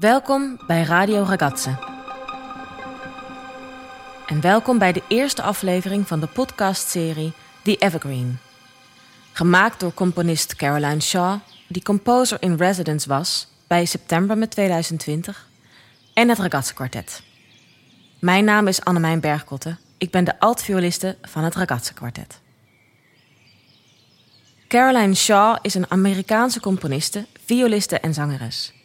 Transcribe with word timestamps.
Welkom 0.00 0.58
bij 0.66 0.82
Radio 0.82 1.22
Ragazze. 1.22 1.76
En 4.26 4.40
welkom 4.40 4.78
bij 4.78 4.92
de 4.92 5.02
eerste 5.08 5.42
aflevering 5.42 6.06
van 6.06 6.20
de 6.20 6.26
podcastserie 6.26 7.32
The 7.62 7.76
Evergreen. 7.76 8.38
Gemaakt 9.32 9.80
door 9.80 9.94
componist 9.94 10.56
Caroline 10.56 11.00
Shaw, 11.00 11.38
die 11.68 11.82
composer 11.82 12.42
in 12.42 12.56
residence 12.56 13.08
was 13.08 13.48
bij 13.66 13.84
September 13.84 14.38
met 14.38 14.50
2020, 14.50 15.48
en 16.14 16.28
het 16.28 16.38
Ragazze 16.38 16.74
Quartet. 16.74 17.22
Mijn 18.20 18.44
naam 18.44 18.66
is 18.66 18.84
Annemijn 18.84 19.20
Bergkotte. 19.20 19.76
Ik 19.96 20.10
ben 20.10 20.24
de 20.24 20.40
altvioliste 20.40 21.16
van 21.22 21.44
het 21.44 21.54
Ragazze 21.54 21.94
Quartet. 21.94 22.40
Caroline 24.68 25.14
Shaw 25.14 25.58
is 25.62 25.74
een 25.74 25.90
Amerikaanse 25.90 26.60
componiste, 26.60 27.26
violiste 27.44 27.98
en 27.98 28.14
zangeres. 28.14 28.76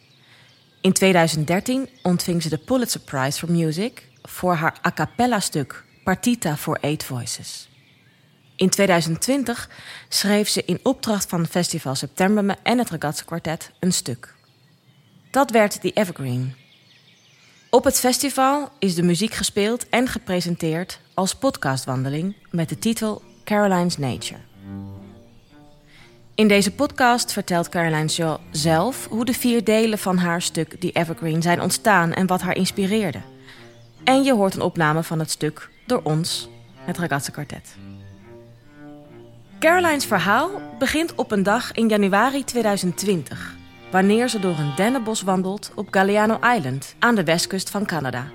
In 0.84 0.92
2013 0.92 1.88
ontving 2.02 2.42
ze 2.42 2.48
de 2.48 2.58
Pulitzer 2.58 3.00
Prize 3.00 3.38
for 3.38 3.50
Music 3.50 4.08
voor 4.22 4.54
haar 4.54 4.78
a 4.86 4.92
cappella 4.92 5.40
stuk 5.40 5.84
Partita 6.02 6.56
for 6.56 6.78
Eight 6.80 7.04
Voices. 7.04 7.68
In 8.56 8.68
2020 8.68 9.70
schreef 10.08 10.48
ze 10.48 10.64
in 10.64 10.80
opdracht 10.82 11.28
van 11.28 11.46
Festival 11.46 11.94
September 11.94 12.56
en 12.62 12.78
het 12.78 12.90
Ragazze 12.90 13.24
Quartet 13.24 13.70
een 13.80 13.92
stuk. 13.92 14.34
Dat 15.30 15.50
werd 15.50 15.80
The 15.80 15.90
Evergreen. 15.94 16.54
Op 17.70 17.84
het 17.84 17.98
festival 17.98 18.68
is 18.78 18.94
de 18.94 19.02
muziek 19.02 19.34
gespeeld 19.34 19.88
en 19.88 20.08
gepresenteerd 20.08 21.00
als 21.14 21.34
podcastwandeling 21.34 22.36
met 22.50 22.68
de 22.68 22.78
titel 22.78 23.22
Caroline's 23.44 23.96
Nature. 23.96 24.40
In 26.34 26.48
deze 26.48 26.70
podcast 26.70 27.32
vertelt 27.32 27.68
Caroline 27.68 28.08
Shaw 28.08 28.38
zelf 28.50 29.06
hoe 29.10 29.24
de 29.24 29.32
vier 29.32 29.64
delen 29.64 29.98
van 29.98 30.16
haar 30.16 30.42
stuk 30.42 30.76
The 30.80 30.90
Evergreen 30.92 31.42
zijn 31.42 31.60
ontstaan 31.60 32.12
en 32.12 32.26
wat 32.26 32.40
haar 32.42 32.56
inspireerde. 32.56 33.20
En 34.04 34.22
je 34.22 34.34
hoort 34.34 34.54
een 34.54 34.60
opname 34.60 35.02
van 35.02 35.18
het 35.18 35.30
stuk 35.30 35.70
door 35.86 36.00
ons, 36.02 36.48
het 36.76 36.98
Ragazze 36.98 37.30
Quartet. 37.30 37.76
Caroline's 39.58 40.06
verhaal 40.06 40.50
begint 40.78 41.14
op 41.14 41.30
een 41.30 41.42
dag 41.42 41.72
in 41.72 41.88
januari 41.88 42.44
2020, 42.44 43.54
wanneer 43.90 44.28
ze 44.28 44.38
door 44.38 44.58
een 44.58 44.72
dennenbos 44.76 45.22
wandelt 45.22 45.72
op 45.74 45.86
Galiano 45.90 46.38
Island 46.56 46.94
aan 46.98 47.14
de 47.14 47.24
westkust 47.24 47.70
van 47.70 47.86
Canada. 47.86 48.26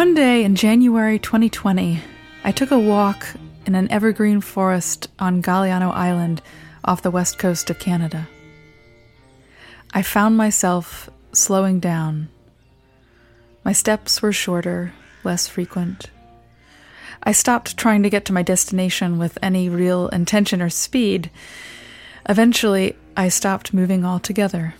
One 0.00 0.14
day 0.14 0.44
in 0.44 0.56
January 0.56 1.18
2020, 1.18 2.00
I 2.42 2.52
took 2.52 2.70
a 2.70 2.78
walk 2.78 3.26
in 3.66 3.74
an 3.74 3.92
evergreen 3.92 4.40
forest 4.40 5.08
on 5.18 5.42
Galiano 5.42 5.92
Island 5.92 6.40
off 6.82 7.02
the 7.02 7.10
west 7.10 7.38
coast 7.38 7.68
of 7.68 7.78
Canada. 7.78 8.26
I 9.92 10.00
found 10.00 10.38
myself 10.38 11.10
slowing 11.34 11.80
down. 11.80 12.30
My 13.62 13.72
steps 13.72 14.22
were 14.22 14.32
shorter, 14.32 14.94
less 15.22 15.46
frequent. 15.46 16.08
I 17.22 17.32
stopped 17.32 17.76
trying 17.76 18.02
to 18.02 18.08
get 18.08 18.24
to 18.24 18.32
my 18.32 18.42
destination 18.42 19.18
with 19.18 19.36
any 19.42 19.68
real 19.68 20.08
intention 20.08 20.62
or 20.62 20.70
speed. 20.70 21.30
Eventually, 22.26 22.96
I 23.18 23.28
stopped 23.28 23.74
moving 23.74 24.06
altogether. 24.06 24.76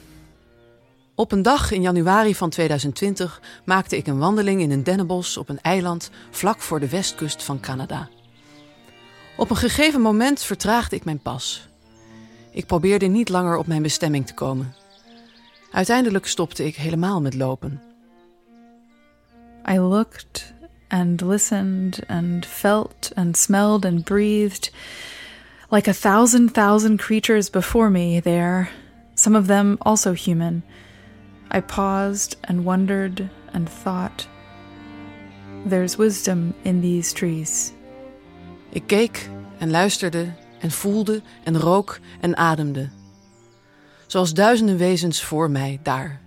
Op 1.20 1.32
een 1.32 1.42
dag 1.42 1.70
in 1.70 1.82
januari 1.82 2.34
van 2.34 2.50
2020 2.50 3.40
maakte 3.64 3.96
ik 3.96 4.06
een 4.06 4.18
wandeling 4.18 4.60
in 4.60 4.70
een 4.70 4.82
dennenbos 4.82 5.36
op 5.36 5.48
een 5.48 5.60
eiland 5.60 6.10
vlak 6.30 6.60
voor 6.60 6.80
de 6.80 6.88
westkust 6.88 7.42
van 7.42 7.60
Canada. 7.60 8.08
Op 9.36 9.50
een 9.50 9.56
gegeven 9.56 10.00
moment 10.00 10.42
vertraagde 10.42 10.96
ik 10.96 11.04
mijn 11.04 11.18
pas. 11.18 11.68
Ik 12.50 12.66
probeerde 12.66 13.06
niet 13.06 13.28
langer 13.28 13.56
op 13.56 13.66
mijn 13.66 13.82
bestemming 13.82 14.26
te 14.26 14.34
komen. 14.34 14.74
Uiteindelijk 15.70 16.26
stopte 16.26 16.66
ik 16.66 16.76
helemaal 16.76 17.20
met 17.20 17.34
lopen. 17.34 17.82
I 19.70 19.78
looked 19.78 20.53
and 20.88 21.20
listened 21.20 22.00
and 22.06 22.47
felt 22.47 23.10
and 23.14 23.36
smelled 23.36 23.84
and 23.84 24.04
breathed 24.04 24.72
like 25.70 25.91
a 25.91 25.94
thousand 25.94 26.53
thousand 26.53 26.98
creatures 27.00 27.50
before 27.50 27.91
me 27.91 28.20
there, 28.22 28.69
some 29.14 29.38
of 29.38 29.47
them 29.47 29.76
also 29.78 30.12
human. 30.12 30.64
I 31.55 31.61
paused 31.61 32.37
and 32.41 32.65
wondered 32.65 33.28
and 33.53 33.69
thought. 33.83 34.28
There's 35.69 35.97
wisdom 35.97 36.55
in 36.62 36.81
these 36.81 37.15
trees. 37.15 37.72
Ik 38.69 38.87
keek 38.87 39.28
en 39.59 39.71
luisterde 39.71 40.33
en 40.60 40.71
voelde 40.71 41.22
en 41.44 41.59
rook 41.59 41.99
en 42.21 42.37
ademde. 42.37 42.89
Zoals 44.06 44.34
duizenden 44.34 44.77
wezens 44.77 45.22
voor 45.22 45.50
mij 45.50 45.81
daar. 45.83 46.21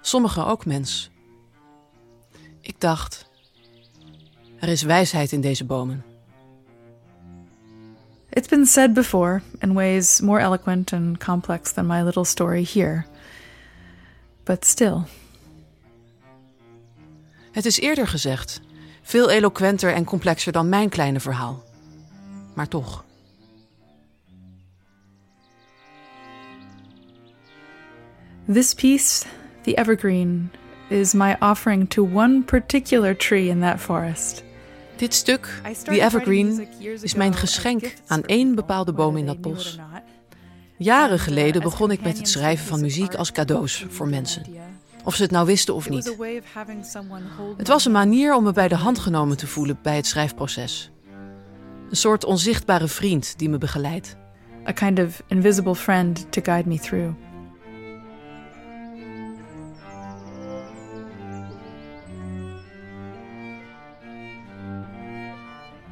Sommigen 0.00 0.46
ook 0.46 0.66
mens. 0.66 1.10
Ik 2.60 2.80
dacht, 2.80 3.26
er 4.60 4.68
is 4.68 4.82
wijsheid 4.82 5.32
in 5.32 5.40
deze 5.40 5.64
bomen. 5.64 6.04
It's 8.30 8.48
been 8.48 8.66
said 8.66 8.92
before 8.92 9.42
in 9.58 9.72
ways 9.72 10.20
more 10.20 10.40
eloquent 10.40 10.92
and 10.92 11.18
complex 11.18 11.72
than 11.72 11.86
my 11.86 12.02
little 12.02 12.24
story 12.24 12.66
here. 12.72 13.06
But 14.46 14.64
still. 14.64 15.02
Het 17.52 17.66
is 17.66 17.80
eerder 17.80 18.08
gezegd, 18.08 18.60
veel 19.02 19.30
eloquenter 19.30 19.92
en 19.92 20.04
complexer 20.04 20.52
dan 20.52 20.68
mijn 20.68 20.88
kleine 20.88 21.20
verhaal. 21.20 21.64
Maar 22.54 22.68
toch. 22.68 23.04
This 28.52 28.74
piece, 28.74 29.26
the 29.62 29.74
evergreen, 29.74 30.50
is 30.88 31.12
my 31.12 31.36
offering 31.40 31.90
to 31.90 32.08
one 32.12 32.42
particular 32.42 33.16
tree 33.16 33.48
in 33.48 33.60
that 33.60 33.80
forest. 33.80 34.44
Dit 34.96 35.14
stuk, 35.14 35.60
The 35.84 36.00
Evergreen, 36.00 36.68
is 37.02 37.14
mijn 37.14 37.34
geschenk 37.34 37.94
aan 38.06 38.24
één 38.24 38.54
bepaalde 38.54 38.92
boom 38.92 39.16
in 39.16 39.26
dat 39.26 39.40
bos. 39.40 39.78
Jaren 40.78 41.18
geleden 41.18 41.62
begon 41.62 41.90
ik 41.90 42.02
met 42.02 42.18
het 42.18 42.28
schrijven 42.28 42.66
van 42.66 42.80
muziek 42.80 43.14
als 43.14 43.32
cadeaus 43.32 43.86
voor 43.88 44.08
mensen. 44.08 44.42
Of 45.04 45.14
ze 45.14 45.22
het 45.22 45.30
nou 45.30 45.46
wisten 45.46 45.74
of 45.74 45.88
niet. 45.88 46.16
Het 47.56 47.68
was 47.68 47.84
een 47.84 47.92
manier 47.92 48.34
om 48.34 48.44
me 48.44 48.52
bij 48.52 48.68
de 48.68 48.74
hand 48.74 48.98
genomen 48.98 49.36
te 49.36 49.46
voelen 49.46 49.78
bij 49.82 49.96
het 49.96 50.06
schrijfproces. 50.06 50.90
Een 51.90 51.96
soort 51.96 52.24
onzichtbare 52.24 52.88
vriend 52.88 53.38
die 53.38 53.48
me 53.48 53.58
begeleidt. 53.58 54.16
A 54.68 54.72
kind 54.72 55.00
invisible 55.26 55.74
friend 55.74 56.32
to 56.32 56.62
me 56.64 56.78
through. 56.78 57.25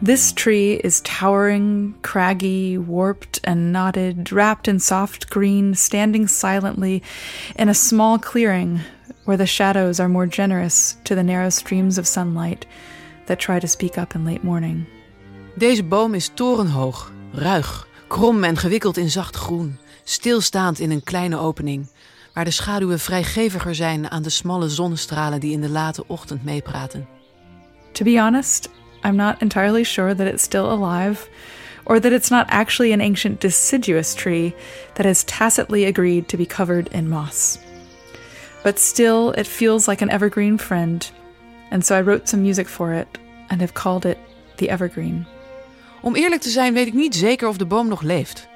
This 0.02 0.32
tree 0.32 0.80
is 0.84 1.00
towering, 1.02 1.94
craggy, 2.02 2.76
warped, 2.76 3.40
and 3.44 3.72
knotted, 3.72 4.32
wrapped 4.32 4.68
in 4.68 4.80
soft 4.80 5.30
green, 5.30 5.74
standing 5.74 6.28
silently 6.28 7.02
in 7.56 7.68
a 7.68 7.74
small 7.74 8.18
clearing 8.18 8.80
where 9.24 9.36
the 9.36 9.46
shadows 9.46 10.00
are 10.00 10.08
more 10.08 10.26
generous 10.26 10.96
to 11.04 11.14
the 11.14 11.22
narrow 11.22 11.50
streams 11.50 11.98
of 11.98 12.06
sunlight 12.06 12.66
that 13.26 13.38
try 13.38 13.60
to 13.60 13.66
speak 13.66 13.96
up 13.96 14.14
in 14.14 14.24
late 14.24 14.44
morning. 14.44 14.86
Deze 15.56 15.84
boom 15.84 16.14
is 16.14 16.30
torenhoog, 16.34 17.12
ruig, 17.32 17.88
krom 18.08 18.44
en 18.44 18.56
gewikkeld 18.56 18.96
in 18.96 19.10
zacht 19.10 19.36
groen, 19.36 19.78
stilstaand 20.04 20.78
in 20.78 20.90
een 20.90 21.02
kleine 21.02 21.38
opening, 21.38 21.86
waar 22.34 22.44
de 22.44 22.50
schaduwen 22.50 22.98
vrijgeviger 22.98 23.74
zijn 23.74 24.10
aan 24.10 24.22
de 24.22 24.30
smalle 24.30 24.68
zonnestralen 24.68 25.40
die 25.40 25.52
in 25.52 25.60
de 25.60 25.68
late 25.68 26.06
ochtend 26.06 26.44
meepraten. 26.44 27.06
To 27.92 28.04
be 28.04 28.20
honest, 28.20 28.68
I'm 29.04 29.16
not 29.16 29.42
entirely 29.42 29.84
sure 29.84 30.14
that 30.14 30.26
it's 30.26 30.42
still 30.42 30.72
alive, 30.72 31.28
or 31.84 32.00
that 32.00 32.12
it's 32.12 32.30
not 32.30 32.46
actually 32.48 32.92
an 32.92 33.00
ancient 33.00 33.40
deciduous 33.40 34.14
tree 34.14 34.54
that 34.94 35.06
has 35.06 35.24
tacitly 35.24 35.84
agreed 35.84 36.28
to 36.28 36.36
be 36.36 36.46
covered 36.46 36.88
in 36.88 37.08
moss. 37.08 37.58
But 38.62 38.78
still, 38.78 39.32
it 39.32 39.46
feels 39.46 39.86
like 39.86 40.02
an 40.02 40.10
evergreen 40.10 40.58
friend, 40.58 41.10
and 41.70 41.84
so 41.84 41.94
I 41.94 42.00
wrote 42.00 42.28
some 42.28 42.42
music 42.42 42.68
for 42.68 42.94
it 42.94 43.18
and 43.50 43.60
have 43.60 43.74
called 43.74 44.04
it 44.06 44.18
the 44.56 44.70
Evergreen. 44.70 45.26
Om 46.02 46.14
eerlijk 46.14 46.40
te 46.40 46.50
zijn 46.50 46.74
weet 46.74 46.86
ik 46.86 46.94
niet 46.94 47.14
zeker 47.14 47.48
of 47.48 47.56
de 47.56 47.66
boom 47.66 47.88
nog 47.88 48.02
leeft. 48.02 48.48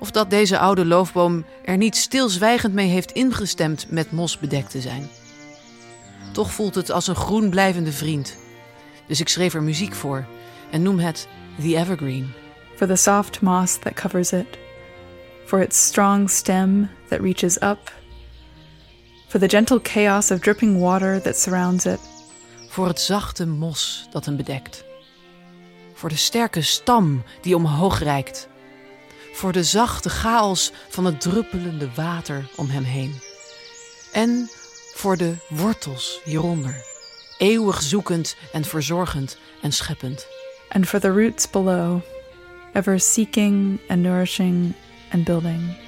Of 0.00 0.10
dat 0.10 0.30
deze 0.30 0.58
oude 0.58 0.84
loofboom 0.84 1.44
er 1.64 1.76
niet 1.76 1.96
stilzwijgend 1.96 2.74
mee 2.74 2.88
heeft 2.88 3.12
ingestemd 3.12 3.86
met 3.90 4.12
mos 4.12 4.38
bedekt 4.38 4.70
te 4.70 4.80
zijn. 4.80 5.08
Toch 6.32 6.52
voelt 6.52 6.74
het 6.74 6.90
als 6.90 7.06
een 7.06 7.16
groen 7.16 7.50
blijvende 7.50 7.92
vriend. 7.92 8.36
Dus 9.06 9.20
ik 9.20 9.28
schreef 9.28 9.54
er 9.54 9.62
muziek 9.62 9.94
voor 9.94 10.24
en 10.70 10.82
noem 10.82 10.98
het 10.98 11.28
The 11.60 11.76
Evergreen. 11.76 12.32
For 12.76 12.86
the 12.86 12.96
soft 12.96 13.40
moss 13.40 13.78
that 13.78 13.94
covers 13.94 14.32
it, 14.32 14.46
for 15.44 15.60
its 15.62 15.86
strong 15.86 16.30
stem 16.30 16.90
that 17.08 17.20
reaches 17.20 17.56
up, 17.62 17.92
for 19.28 19.40
the 19.40 19.48
gentle 19.48 19.80
chaos 19.82 20.30
of 20.30 20.38
dripping 20.38 20.80
water 20.80 21.22
that 21.22 21.38
surrounds 21.38 21.86
it, 21.86 22.00
Voor 22.68 22.86
het 22.86 23.00
zachte 23.00 23.46
mos 23.46 24.06
dat 24.10 24.24
hem 24.24 24.36
bedekt. 24.36 24.84
voor 25.94 26.08
de 26.08 26.16
sterke 26.16 26.62
stam 26.62 27.22
die 27.40 27.56
omhoog 27.56 27.98
reikt, 27.98 28.48
voor 29.32 29.52
de 29.52 29.64
zachte 29.64 30.08
chaos 30.08 30.72
van 30.88 31.04
het 31.04 31.20
druppelende 31.20 31.90
water 31.94 32.48
om 32.56 32.68
hem 32.68 32.82
heen. 32.82 33.20
En 34.12 34.50
voor 34.94 35.16
de 35.16 35.34
wortels 35.48 36.20
hieronder, 36.24 36.84
eeuwig 37.38 37.82
zoekend 37.82 38.36
en 38.52 38.64
verzorgend 38.64 39.38
en 39.62 39.72
scheppend. 39.72 40.26
And 40.68 40.86
for 40.86 41.00
the 41.00 41.12
roots 41.12 41.50
below, 41.50 42.00
ever 42.72 42.98
seeking 42.98 43.80
and 43.88 44.02
nourishing 44.02 44.74
and 45.12 45.24
building. 45.24 45.85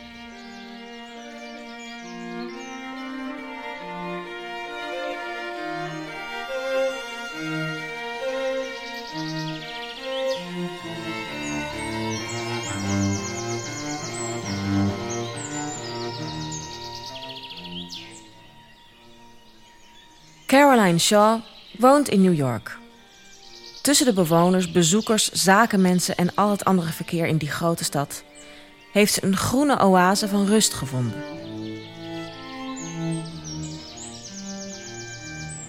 Caroline 20.48 20.98
Shaw 20.98 21.40
woont 21.78 22.08
in 22.08 22.22
New 22.22 22.34
York. 22.34 22.78
Tussen 23.82 24.06
de 24.06 24.12
bewoners, 24.12 24.70
bezoekers, 24.70 25.30
zakenmensen 25.32 26.16
en 26.16 26.34
al 26.34 26.50
het 26.50 26.64
andere 26.64 26.92
verkeer 26.92 27.26
in 27.26 27.36
die 27.36 27.50
grote 27.50 27.84
stad 27.84 28.24
heeft 28.92 29.12
ze 29.12 29.24
een 29.24 29.36
groene 29.36 29.80
oase 29.80 30.28
van 30.28 30.46
rust 30.46 30.74
gevonden. 30.74 31.22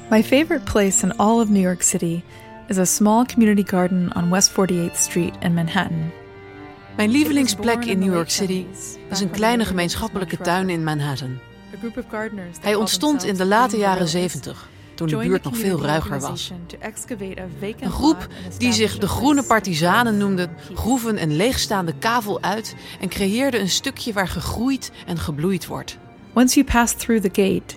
My 0.09 0.23
favorite 0.23 0.71
place 0.71 1.05
in 1.05 1.17
all 1.17 1.39
of 1.39 1.49
New 1.49 1.63
York 1.63 1.81
City 1.81 2.21
is 2.67 2.77
a 2.77 2.85
small 2.85 3.25
community 3.25 3.63
garden 3.65 4.15
on 4.15 4.29
West 4.29 4.51
48th 4.51 4.97
Street 4.97 5.33
in 5.39 5.53
Manhattan. 5.53 6.11
Mijn 6.95 7.09
lievelingsplek 7.09 7.85
in 7.85 7.99
New 7.99 8.13
York 8.13 8.29
City 8.29 8.65
is 9.09 9.19
een 9.19 9.31
kleine 9.31 9.65
gemeenschappelijke 9.65 10.37
tuin 10.37 10.69
in 10.69 10.83
Manhattan. 10.83 11.48
Hij 12.61 12.75
ontstond 12.75 13.23
in 13.23 13.35
de 13.35 13.45
late 13.45 13.77
jaren 13.77 14.07
70, 14.07 14.69
toen 14.95 15.07
de 15.07 15.17
buurt 15.17 15.43
nog 15.43 15.57
veel 15.57 15.81
ruiger 15.81 16.19
was. 16.19 16.51
Een 17.79 17.91
groep 17.91 18.27
die 18.57 18.73
zich 18.73 18.97
de 18.97 19.07
Groene 19.07 19.43
Partizanen 19.43 20.17
noemde, 20.17 20.49
groeven 20.73 21.21
een 21.21 21.35
leegstaande 21.35 21.93
kavel 21.99 22.41
uit 22.41 22.75
en 22.99 23.09
creëerde 23.09 23.59
een 23.59 23.69
stukje 23.69 24.13
waar 24.13 24.27
gegroeid 24.27 24.91
en 25.05 25.17
gebloeid 25.17 25.67
wordt. 25.67 25.97
Once 26.33 26.55
you 26.55 26.65
pass 26.65 26.93
through 26.93 27.29
the 27.29 27.41
gate, 27.41 27.75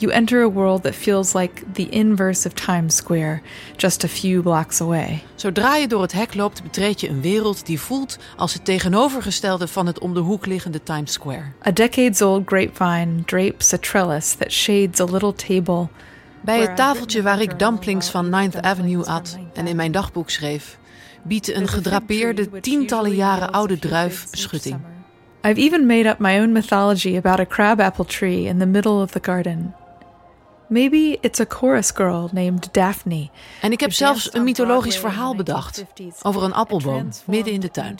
you 0.00 0.12
enter 0.12 0.42
a 0.42 0.48
world 0.48 0.82
that 0.82 0.94
feels 0.94 1.32
like 1.34 1.62
the 1.72 1.88
inverse 1.88 2.46
of 2.46 2.54
Times 2.54 2.96
Square, 2.96 3.42
just 3.76 4.04
a 4.04 4.08
few 4.08 4.42
blocks 4.42 4.80
away. 4.80 5.22
Zodra 5.34 5.76
je 5.76 5.88
door 5.88 6.02
het 6.02 6.12
hek 6.12 6.34
loopt, 6.34 6.62
betreed 6.62 7.00
je 7.00 7.08
een 7.08 7.20
wereld 7.20 7.66
die 7.66 7.80
voelt 7.80 8.18
als 8.36 8.52
het 8.52 8.64
tegenovergestelde 8.64 9.68
van 9.68 9.86
het 9.86 9.98
om 9.98 10.14
de 10.14 10.20
hoek 10.20 10.46
liggende 10.46 10.82
Times 10.82 11.12
Square. 11.12 11.44
A 11.66 11.70
decades 11.70 12.22
old 12.22 12.42
grapevine 12.46 13.24
drapes 13.24 13.72
a 13.72 13.78
trellis 13.78 14.34
that 14.34 14.52
shades 14.52 15.00
a 15.00 15.04
little 15.04 15.34
table. 15.34 15.88
Bij 16.40 16.60
het 16.60 16.76
tafeltje 16.76 17.22
waar 17.22 17.40
ik 17.40 17.58
dumplings 17.58 18.10
van 18.10 18.30
Ninth 18.30 18.62
Avenue 18.62 19.04
at 19.04 19.38
en 19.54 19.66
in 19.66 19.76
mijn 19.76 19.92
dagboek 19.92 20.30
schreef, 20.30 20.78
biedt 21.22 21.54
een 21.54 21.68
gedrapeerde, 21.68 22.60
tientallen 22.60 23.14
jaren 23.14 23.52
oude 23.52 23.78
druif 23.78 24.30
beschutting. 24.30 24.76
I've 25.42 25.60
even 25.60 25.86
made 25.86 26.08
up 26.08 26.18
my 26.18 26.38
own 26.38 26.52
mythology 26.52 27.16
about 27.16 27.40
a 27.40 27.46
crabapple 27.46 28.04
tree 28.04 28.46
in 28.46 28.58
the 28.58 28.66
middle 28.66 29.00
of 29.00 29.10
the 29.10 29.20
garden. 29.22 29.74
Maybe 30.70 31.18
it's 31.20 31.40
a 31.40 31.44
chorus 31.48 31.90
girl 31.94 32.28
named 32.32 32.68
Daphne. 32.72 33.30
En 33.60 33.72
ik 33.72 33.80
heb 33.80 33.92
zelfs 33.92 34.34
een 34.34 34.44
mythologisch 34.44 34.98
verhaal 34.98 35.36
bedacht 35.36 35.84
over 36.22 36.42
een 36.42 36.52
appelboom 36.52 37.08
midden 37.26 37.52
in 37.52 37.60
de 37.60 37.70
tuin. 37.70 37.98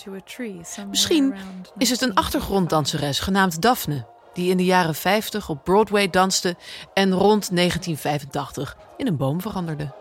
Misschien 0.88 1.34
is 1.78 1.90
het 1.90 2.00
een 2.00 2.14
achtergronddanseres 2.14 3.20
genaamd 3.20 3.62
Daphne, 3.62 4.06
die 4.32 4.50
in 4.50 4.56
de 4.56 4.64
jaren 4.64 4.94
50 4.94 5.48
op 5.48 5.64
Broadway 5.64 6.10
danste 6.10 6.56
en 6.94 7.12
rond 7.12 7.56
1985 7.56 8.76
in 8.96 9.06
een 9.06 9.16
boom 9.16 9.40
veranderde. 9.40 9.99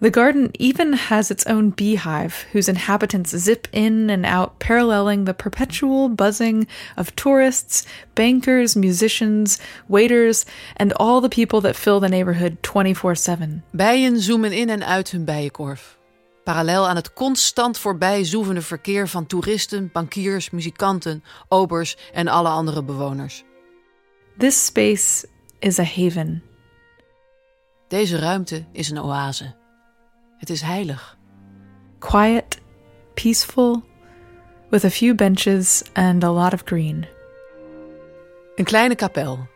The 0.00 0.10
garden 0.10 0.50
even 0.58 0.92
has 0.92 1.30
its 1.30 1.46
own 1.46 1.70
beehive, 1.70 2.46
whose 2.52 2.68
inhabitants 2.68 3.36
zip 3.36 3.68
in 3.72 4.10
and 4.10 4.26
out, 4.26 4.58
paralleling 4.58 5.24
the 5.24 5.34
perpetual 5.34 6.08
buzzing 6.08 6.66
of 6.96 7.14
tourists, 7.14 7.86
bankers, 8.14 8.74
musicians, 8.74 9.58
waiters, 9.88 10.44
and 10.76 10.92
all 10.94 11.20
the 11.20 11.28
people 11.28 11.60
that 11.60 11.76
fill 11.76 12.00
the 12.00 12.08
neighborhood 12.08 12.58
24 12.62 13.14
7. 13.14 13.62
Bijen 13.70 14.20
zoomen 14.20 14.52
in 14.52 14.68
en 14.68 14.86
uit 14.86 15.10
hun 15.10 15.24
bijenkorf. 15.24 15.98
Parallel 16.44 16.88
aan 16.88 16.96
het 16.96 17.12
constant 17.12 17.78
voorbij 17.78 18.24
zoevende 18.24 18.62
verkeer 18.62 19.08
van 19.08 19.26
toeristen, 19.26 19.90
bankiers, 19.92 20.50
muzikanten, 20.50 21.24
obers 21.48 21.96
en 22.12 22.28
alle 22.28 22.48
andere 22.48 22.82
bewoners. 22.82 23.44
This 24.38 24.64
space 24.64 25.26
is 25.58 25.78
a 25.78 25.84
haven. 25.84 26.42
Deze 27.88 28.18
ruimte 28.18 28.64
is 28.72 28.90
een 28.90 29.00
oase. 29.00 29.54
Het 30.44 30.52
is 30.52 30.62
heilig. 30.62 31.18
Quiet, 31.98 32.60
peaceful, 33.14 33.82
with 34.70 34.84
a 34.84 34.90
few 34.90 35.14
benches 35.14 35.82
and 35.92 36.24
a 36.24 36.30
lot 36.30 36.52
of 36.52 36.62
green. 36.64 37.06
Een 38.54 38.64
kleine 38.64 38.94
kapel, 38.94 39.46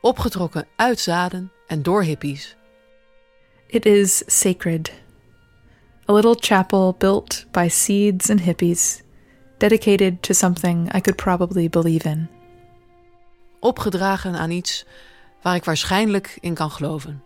opgetrokken 0.00 0.66
uit 0.76 1.00
zaden 1.00 1.52
en 1.66 1.82
door 1.82 2.02
hippies. 2.02 2.56
It 3.66 3.86
is 3.86 4.22
sacred. 4.26 4.92
A 6.08 6.12
little 6.12 6.36
chapel 6.38 6.94
built 6.98 7.46
by 7.50 7.68
seeds 7.68 8.30
and 8.30 8.40
hippies, 8.40 9.02
dedicated 9.58 10.22
to 10.22 10.34
something 10.34 10.94
I 10.94 11.00
could 11.00 11.16
probably 11.16 11.68
believe 11.68 12.08
in. 12.08 12.28
Opgedragen 13.60 14.34
aan 14.34 14.50
iets 14.50 14.86
waar 15.42 15.54
ik 15.54 15.64
waarschijnlijk 15.64 16.38
in 16.40 16.54
kan 16.54 16.70
geloven. 16.70 17.22